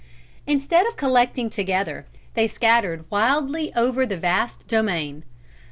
[0.47, 5.23] Instead of collecting together, they scattered wildly over the vast domain.